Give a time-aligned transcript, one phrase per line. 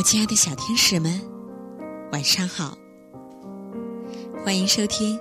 [0.00, 1.20] 我亲爱的小天使们，
[2.10, 2.74] 晚上好！
[4.42, 5.20] 欢迎收听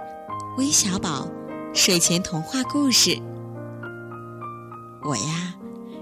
[0.57, 1.29] 微小宝
[1.73, 3.21] 睡前童话故事。
[5.03, 5.53] 我呀，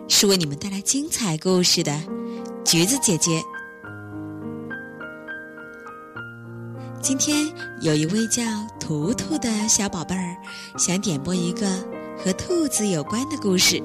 [0.07, 1.99] 是为你们带来精彩故事的
[2.63, 3.41] 橘子姐姐。
[7.01, 7.51] 今天
[7.81, 8.43] 有一位叫
[8.79, 10.37] 图图的小宝贝儿，
[10.77, 11.67] 想点播一个
[12.15, 13.81] 和兔子有关的故事。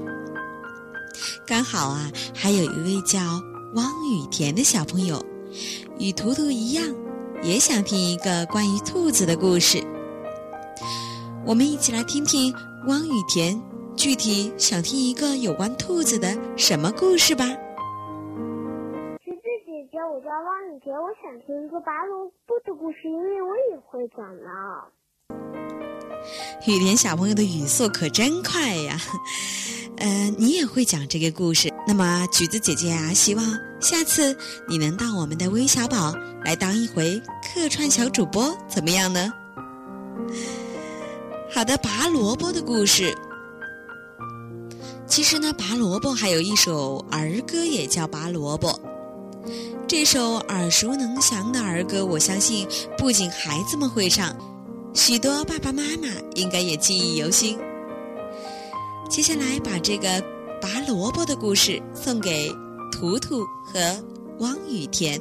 [1.47, 3.41] 刚好啊，还有一位叫
[3.75, 5.17] 汪雨田的小朋友，
[5.99, 6.85] 与图图一样，
[7.43, 9.83] 也想听一个关于兔子的故事。
[11.47, 12.53] 我们一起来听听
[12.87, 13.59] 汪雨田
[13.97, 17.47] 具体想听一个有关兔子的什么故事吧。
[19.25, 24.85] 橘子姐姐，我叫汪雨田，我想听一个拔萝卜的故事，因为我也会讲呢。
[26.67, 29.01] 雨田小朋友的语速可真快呀！
[29.99, 31.73] 呃，你也会讲这个故事。
[31.87, 34.37] 那么，橘子姐姐啊，希望下次
[34.69, 39.33] 你能到我们的微小宝来当一回客串小主播，怎么样呢？
[41.53, 43.17] 好的，拔萝卜的故事。
[45.07, 48.71] 其实呢，拔萝卜还有一首儿歌，也叫《拔萝卜》。
[49.87, 54.35] 这首耳熟能详的儿歌，我相信不仅孩子们会唱，
[54.95, 57.59] 许多爸爸妈妈应该也记忆犹新。
[59.09, 60.23] 接下来把这个
[60.61, 62.51] 拔萝卜的故事送给
[62.91, 64.03] 图图和
[64.39, 65.21] 汪雨田。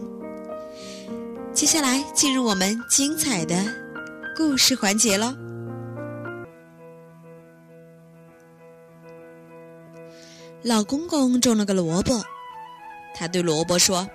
[1.53, 3.65] 接下来进入我们精彩的
[4.37, 5.33] 故事环节喽。
[10.63, 12.21] 老公公种了个萝卜，
[13.15, 14.07] 他对萝卜说：“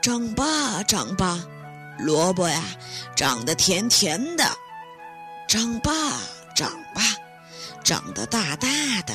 [0.00, 1.44] 长吧，长吧，
[1.98, 2.62] 萝卜呀，
[3.16, 4.44] 长得甜甜的，
[5.48, 5.92] 长吧，
[6.54, 7.02] 长吧。”
[7.84, 8.68] 长得大大
[9.06, 9.14] 的，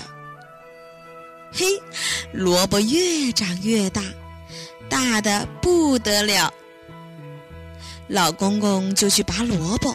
[1.51, 1.65] 嘿，
[2.31, 4.01] 萝卜越长越大，
[4.89, 6.51] 大的不得了。
[8.07, 9.93] 老公公就去拔萝卜，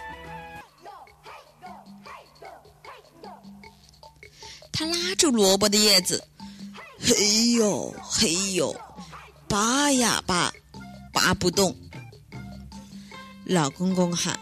[4.71, 6.22] 他拉住萝卜的叶子，
[7.00, 8.72] 嘿呦嘿呦，
[9.48, 10.53] 拔呀拔，
[11.12, 11.77] 拔不动。
[13.48, 14.38] 老公公喊：“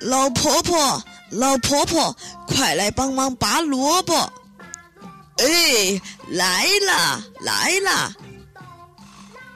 [0.00, 4.14] 老婆婆！”老婆婆，快来帮忙拔萝卜！
[5.36, 8.14] 哎，来了来了！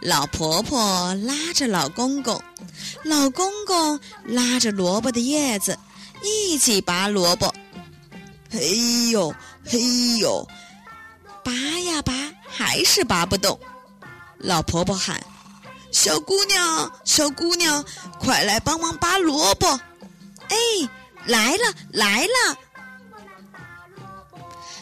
[0.03, 2.39] 老婆婆拉着老公公，
[3.05, 5.79] 老公公拉着萝卜的叶子，
[6.23, 7.55] 一起拔萝卜。
[8.51, 9.35] 嘿呦
[9.65, 9.81] 嘿
[10.19, 10.47] 呦，
[11.43, 12.13] 拔呀拔，
[12.47, 13.59] 还是拔不动。
[14.37, 15.19] 老婆婆喊
[15.93, 17.85] ：“小姑娘，小姑娘，
[18.19, 19.69] 快来帮忙拔萝卜！”
[20.49, 20.57] 哎。
[21.25, 22.59] 来了来了，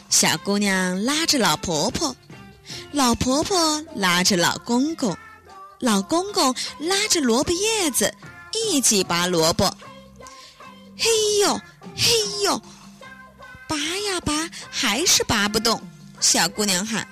[0.08, 2.16] 小姑娘拉着老婆婆，
[2.92, 5.14] 老婆婆拉着老公公，
[5.80, 8.14] 老公公拉着萝卜叶子，
[8.54, 9.70] 一起拔萝卜。
[10.96, 11.10] 嘿
[11.42, 11.60] 呦
[11.94, 12.10] 嘿
[12.42, 12.62] 呦，
[13.68, 15.78] 拔呀拔，还是拔不动。
[16.20, 17.06] 小姑娘喊：“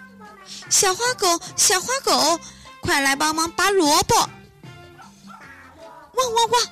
[0.71, 2.41] 小花狗，小花狗，
[2.89, 4.17] 快来帮忙拔萝卜！”
[6.17, 6.63] 汪汪汪，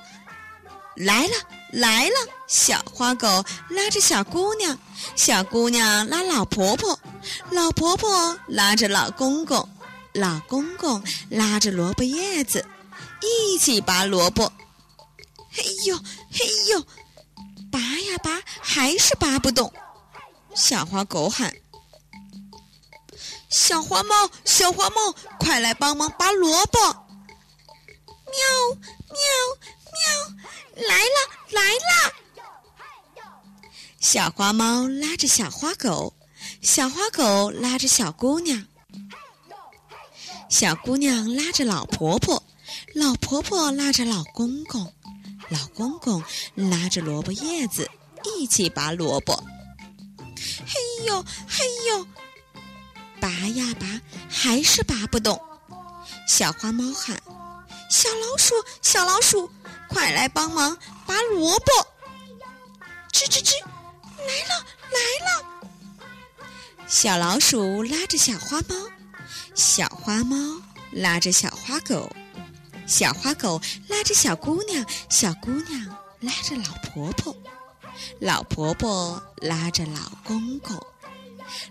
[0.95, 1.33] 来了。
[1.73, 2.15] 来了，
[2.47, 3.27] 小花狗
[3.69, 4.79] 拉着小姑娘，
[5.17, 6.97] 小姑娘拉老婆婆，
[7.51, 9.67] 老婆婆拉着老公公，
[10.13, 12.65] 老公公拉着萝卜叶子，
[13.21, 14.51] 一起拔萝卜。
[15.51, 15.97] 嘿呦
[16.31, 16.81] 嘿呦，
[17.69, 19.71] 拔呀拔，还是拔不动。
[20.55, 21.53] 小花狗喊
[23.57, 26.79] ：“小花猫，小花猫，快来帮忙拔萝卜！”
[28.29, 28.39] 喵
[29.09, 29.17] 喵
[30.75, 31.37] 喵，来了。
[31.49, 32.13] 来了！
[33.99, 36.13] 小花猫拉着小花狗，
[36.61, 38.67] 小花狗拉着小姑娘，
[40.49, 42.43] 小姑娘拉着老婆婆，
[42.93, 44.93] 老婆婆拉着老公公，
[45.49, 46.23] 老公公
[46.53, 47.89] 拉着萝卜叶子，
[48.23, 49.41] 一起拔萝卜。
[50.65, 52.05] 嘿呦嘿呦，
[53.27, 53.85] 拔呀拔，
[54.29, 55.37] 还是拔不动。
[56.29, 57.21] 小花猫喊
[57.91, 59.51] ：“小老鼠，小老鼠！”
[59.89, 61.65] 快来帮忙拔萝卜！
[63.11, 63.51] 吱吱吱，
[64.17, 66.87] 来了来了！
[66.87, 68.75] 小老鼠拉着小花猫，
[69.53, 70.37] 小花猫
[70.93, 72.09] 拉着小花狗，
[72.85, 73.59] 小花狗
[73.89, 75.85] 拉着小姑娘，小姑娘
[76.21, 77.35] 拉着老婆婆，
[78.21, 80.81] 老婆婆拉着老公公，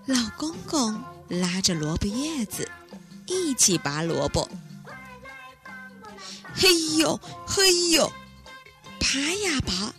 [0.05, 2.69] 老公公拉着萝卜叶子，
[3.27, 4.49] 一起拔萝卜。
[6.55, 8.11] 嘿呦嘿呦，
[8.99, 9.95] 拔呀拔，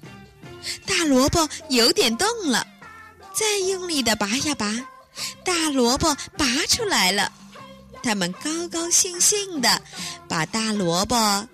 [0.85, 2.65] 大萝卜有点动了，
[3.33, 4.73] 再用力的拔呀拔，
[5.43, 7.31] 大萝卜拔出来了。
[8.01, 9.81] 他们高高兴兴的
[10.27, 11.47] 把大萝卜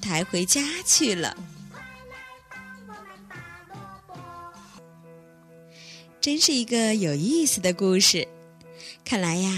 [0.00, 1.36] 抬回家去了。
[6.20, 8.28] 真是一个有意思的故事。
[9.04, 9.50] 看来呀，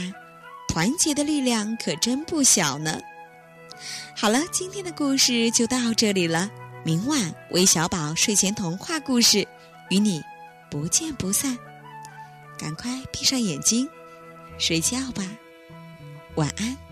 [0.68, 3.00] 团结的力量可真不小呢。
[4.16, 6.50] 好了，今天的故事就到这里了。
[6.84, 9.46] 明晚韦小宝睡前童话故事
[9.90, 10.22] 与你
[10.70, 11.56] 不见不散。
[12.58, 13.88] 赶快闭上眼睛，
[14.58, 15.22] 睡觉吧，
[16.36, 16.91] 晚安。